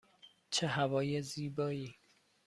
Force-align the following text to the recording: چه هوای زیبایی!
چه 0.49 0.65
هوای 0.75 1.21
زیبایی! 1.21 1.95